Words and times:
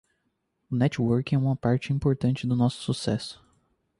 O 0.71 0.75
networking 0.75 1.33
é 1.35 1.37
uma 1.37 1.55
parte 1.55 1.93
importante 1.93 2.47
de 2.47 2.55
nosso 2.55 2.81
sucesso. 2.81 3.39